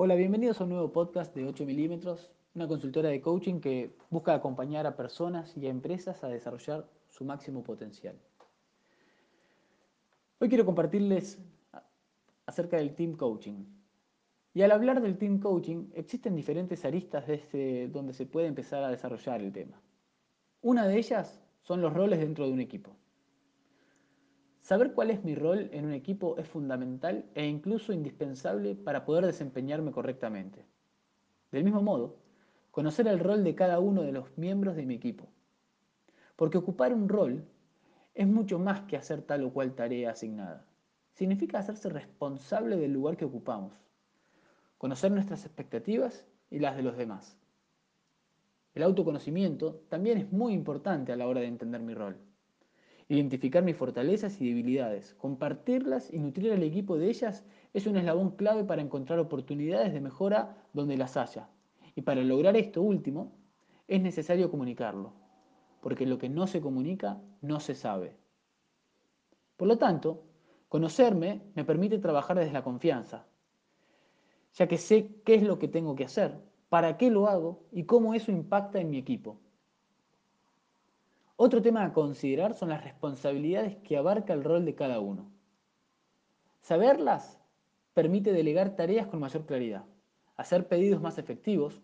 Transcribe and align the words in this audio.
Hola, 0.00 0.14
bienvenidos 0.14 0.60
a 0.60 0.62
un 0.62 0.70
nuevo 0.70 0.92
podcast 0.92 1.34
de 1.34 1.44
8 1.44 1.66
milímetros, 1.66 2.30
una 2.54 2.68
consultora 2.68 3.08
de 3.08 3.20
coaching 3.20 3.58
que 3.58 3.96
busca 4.10 4.32
acompañar 4.32 4.86
a 4.86 4.94
personas 4.94 5.56
y 5.56 5.66
a 5.66 5.70
empresas 5.70 6.22
a 6.22 6.28
desarrollar 6.28 6.88
su 7.08 7.24
máximo 7.24 7.64
potencial. 7.64 8.16
Hoy 10.38 10.48
quiero 10.48 10.64
compartirles 10.64 11.40
acerca 12.46 12.76
del 12.76 12.94
team 12.94 13.16
coaching. 13.16 13.64
Y 14.54 14.62
al 14.62 14.70
hablar 14.70 15.02
del 15.02 15.18
team 15.18 15.40
coaching, 15.40 15.90
existen 15.92 16.36
diferentes 16.36 16.84
aristas 16.84 17.26
desde 17.26 17.88
donde 17.88 18.12
se 18.12 18.24
puede 18.24 18.46
empezar 18.46 18.84
a 18.84 18.90
desarrollar 18.90 19.42
el 19.42 19.52
tema. 19.52 19.82
Una 20.60 20.86
de 20.86 20.96
ellas 20.96 21.42
son 21.62 21.80
los 21.82 21.92
roles 21.92 22.20
dentro 22.20 22.46
de 22.46 22.52
un 22.52 22.60
equipo. 22.60 22.94
Saber 24.68 24.92
cuál 24.92 25.10
es 25.10 25.24
mi 25.24 25.34
rol 25.34 25.70
en 25.72 25.86
un 25.86 25.94
equipo 25.94 26.36
es 26.36 26.46
fundamental 26.46 27.24
e 27.34 27.46
incluso 27.46 27.94
indispensable 27.94 28.74
para 28.74 29.06
poder 29.06 29.24
desempeñarme 29.24 29.92
correctamente. 29.92 30.66
Del 31.50 31.64
mismo 31.64 31.80
modo, 31.80 32.18
conocer 32.70 33.08
el 33.08 33.18
rol 33.18 33.44
de 33.44 33.54
cada 33.54 33.80
uno 33.80 34.02
de 34.02 34.12
los 34.12 34.36
miembros 34.36 34.76
de 34.76 34.84
mi 34.84 34.92
equipo. 34.92 35.26
Porque 36.36 36.58
ocupar 36.58 36.92
un 36.92 37.08
rol 37.08 37.46
es 38.14 38.26
mucho 38.26 38.58
más 38.58 38.82
que 38.82 38.98
hacer 38.98 39.22
tal 39.22 39.42
o 39.44 39.54
cual 39.54 39.74
tarea 39.74 40.10
asignada. 40.10 40.66
Significa 41.14 41.60
hacerse 41.60 41.88
responsable 41.88 42.76
del 42.76 42.92
lugar 42.92 43.16
que 43.16 43.24
ocupamos, 43.24 43.72
conocer 44.76 45.10
nuestras 45.10 45.46
expectativas 45.46 46.26
y 46.50 46.58
las 46.58 46.76
de 46.76 46.82
los 46.82 46.98
demás. 46.98 47.38
El 48.74 48.82
autoconocimiento 48.82 49.80
también 49.88 50.18
es 50.18 50.30
muy 50.30 50.52
importante 50.52 51.10
a 51.10 51.16
la 51.16 51.26
hora 51.26 51.40
de 51.40 51.46
entender 51.46 51.80
mi 51.80 51.94
rol 51.94 52.18
identificar 53.08 53.62
mis 53.62 53.76
fortalezas 53.76 54.40
y 54.40 54.48
debilidades, 54.48 55.14
compartirlas 55.14 56.12
y 56.12 56.18
nutrir 56.18 56.52
al 56.52 56.62
equipo 56.62 56.98
de 56.98 57.08
ellas 57.08 57.44
es 57.72 57.86
un 57.86 57.96
eslabón 57.96 58.32
clave 58.32 58.64
para 58.64 58.82
encontrar 58.82 59.18
oportunidades 59.18 59.92
de 59.92 60.00
mejora 60.00 60.56
donde 60.74 60.96
las 60.96 61.16
haya. 61.16 61.48
Y 61.94 62.02
para 62.02 62.22
lograr 62.22 62.56
esto 62.56 62.82
último, 62.82 63.32
es 63.88 64.02
necesario 64.02 64.50
comunicarlo, 64.50 65.14
porque 65.80 66.06
lo 66.06 66.18
que 66.18 66.28
no 66.28 66.46
se 66.46 66.60
comunica 66.60 67.18
no 67.40 67.60
se 67.60 67.74
sabe. 67.74 68.14
Por 69.56 69.68
lo 69.68 69.78
tanto, 69.78 70.24
conocerme 70.68 71.40
me 71.54 71.64
permite 71.64 71.98
trabajar 71.98 72.38
desde 72.38 72.52
la 72.52 72.62
confianza, 72.62 73.26
ya 74.54 74.68
que 74.68 74.76
sé 74.76 75.22
qué 75.24 75.34
es 75.34 75.42
lo 75.42 75.58
que 75.58 75.68
tengo 75.68 75.96
que 75.96 76.04
hacer, 76.04 76.38
para 76.68 76.98
qué 76.98 77.10
lo 77.10 77.26
hago 77.26 77.64
y 77.72 77.84
cómo 77.84 78.12
eso 78.12 78.30
impacta 78.30 78.80
en 78.80 78.90
mi 78.90 78.98
equipo. 78.98 79.40
Otro 81.40 81.62
tema 81.62 81.84
a 81.84 81.92
considerar 81.92 82.54
son 82.54 82.70
las 82.70 82.82
responsabilidades 82.82 83.76
que 83.76 83.96
abarca 83.96 84.32
el 84.32 84.42
rol 84.42 84.64
de 84.64 84.74
cada 84.74 84.98
uno. 84.98 85.30
Saberlas 86.62 87.38
permite 87.94 88.32
delegar 88.32 88.74
tareas 88.74 89.06
con 89.06 89.20
mayor 89.20 89.46
claridad, 89.46 89.84
hacer 90.34 90.66
pedidos 90.66 91.00
más 91.00 91.16
efectivos, 91.16 91.80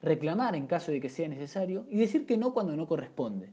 reclamar 0.00 0.56
en 0.56 0.66
caso 0.66 0.90
de 0.90 1.02
que 1.02 1.10
sea 1.10 1.28
necesario 1.28 1.84
y 1.90 1.98
decir 1.98 2.24
que 2.24 2.38
no 2.38 2.54
cuando 2.54 2.74
no 2.76 2.86
corresponde. 2.86 3.52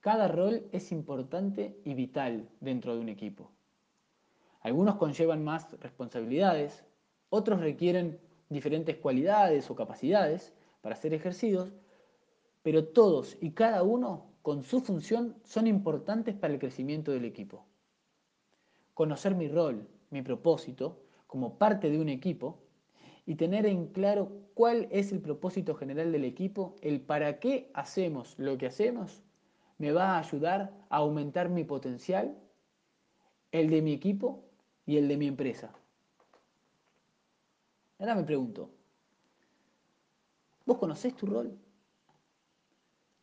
Cada 0.00 0.26
rol 0.26 0.68
es 0.72 0.90
importante 0.90 1.80
y 1.84 1.94
vital 1.94 2.48
dentro 2.58 2.96
de 2.96 3.02
un 3.02 3.08
equipo. 3.08 3.52
Algunos 4.62 4.96
conllevan 4.96 5.44
más 5.44 5.78
responsabilidades, 5.78 6.84
otros 7.28 7.60
requieren 7.60 8.18
diferentes 8.48 8.96
cualidades 8.96 9.70
o 9.70 9.76
capacidades 9.76 10.52
para 10.80 10.96
ser 10.96 11.14
ejercidos 11.14 11.72
pero 12.62 12.88
todos 12.88 13.36
y 13.40 13.52
cada 13.52 13.82
uno 13.82 14.30
con 14.42 14.62
su 14.62 14.80
función 14.80 15.36
son 15.44 15.66
importantes 15.66 16.34
para 16.34 16.52
el 16.52 16.60
crecimiento 16.60 17.12
del 17.12 17.24
equipo. 17.24 17.66
Conocer 18.94 19.34
mi 19.34 19.48
rol, 19.48 19.88
mi 20.10 20.22
propósito, 20.22 21.02
como 21.26 21.58
parte 21.58 21.90
de 21.90 22.00
un 22.00 22.08
equipo 22.08 22.58
y 23.26 23.36
tener 23.36 23.66
en 23.66 23.86
claro 23.88 24.32
cuál 24.54 24.88
es 24.90 25.12
el 25.12 25.20
propósito 25.20 25.74
general 25.74 26.10
del 26.10 26.24
equipo, 26.24 26.74
el 26.80 27.00
para 27.00 27.38
qué 27.38 27.70
hacemos 27.74 28.34
lo 28.38 28.58
que 28.58 28.66
hacemos, 28.66 29.22
me 29.78 29.92
va 29.92 30.16
a 30.16 30.18
ayudar 30.18 30.72
a 30.90 30.96
aumentar 30.96 31.48
mi 31.48 31.64
potencial, 31.64 32.36
el 33.52 33.70
de 33.70 33.82
mi 33.82 33.92
equipo 33.92 34.44
y 34.84 34.96
el 34.96 35.08
de 35.08 35.16
mi 35.16 35.26
empresa. 35.26 35.72
Ahora 37.98 38.14
me 38.14 38.24
pregunto, 38.24 38.70
¿vos 40.66 40.78
conocés 40.78 41.14
tu 41.14 41.26
rol? 41.26 41.56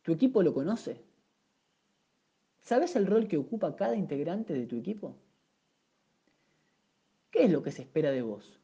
¿Tu 0.08 0.14
equipo 0.14 0.42
lo 0.42 0.54
conoce? 0.54 1.04
¿Sabes 2.62 2.96
el 2.96 3.06
rol 3.06 3.28
que 3.28 3.36
ocupa 3.36 3.76
cada 3.76 3.94
integrante 3.94 4.54
de 4.54 4.64
tu 4.66 4.76
equipo? 4.76 5.14
¿Qué 7.30 7.44
es 7.44 7.50
lo 7.50 7.62
que 7.62 7.72
se 7.72 7.82
espera 7.82 8.10
de 8.10 8.22
vos? 8.22 8.58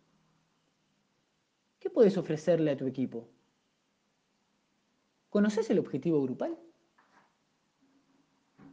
¿Qué 1.78 1.90
puedes 1.90 2.16
ofrecerle 2.16 2.70
a 2.70 2.78
tu 2.78 2.86
equipo? 2.86 3.28
¿Conoces 5.28 5.68
el 5.68 5.80
objetivo 5.80 6.22
grupal? 6.22 6.58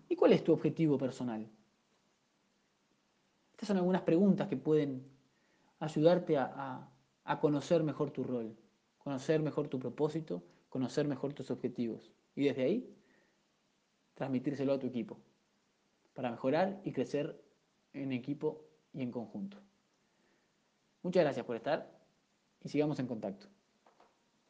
¿Y 0.08 0.16
cuál 0.16 0.32
es 0.32 0.42
tu 0.42 0.54
objetivo 0.54 0.98
personal? 0.98 1.52
Estas 3.52 3.68
son 3.68 3.76
algunas 3.76 4.04
preguntas 4.04 4.48
que 4.48 4.56
pueden 4.56 5.06
ayudarte 5.80 6.38
a, 6.38 6.90
a 7.26 7.40
conocer 7.42 7.84
mejor 7.84 8.12
tu 8.12 8.24
rol, 8.24 8.56
conocer 8.98 9.42
mejor 9.42 9.68
tu 9.68 9.78
propósito, 9.78 10.42
conocer 10.70 11.06
mejor 11.06 11.34
tus 11.34 11.52
objetivos 11.52 12.14
y 12.36 12.46
desde 12.46 12.64
ahí 12.64 12.98
transmitírselo 14.14 14.74
a 14.74 14.80
tu 14.80 14.88
equipo 14.88 15.20
para 16.14 16.32
mejorar 16.32 16.82
y 16.84 16.92
crecer 16.92 17.42
en 17.94 18.12
equipo 18.12 18.66
y 18.94 19.02
en 19.02 19.12
conjunto. 19.12 19.58
Muchas 21.02 21.24
gracias 21.24 21.46
por 21.46 21.56
estar 21.56 21.92
y 22.64 22.70
sigamos 22.70 23.00
en 23.00 23.08
contacto. 23.08 23.48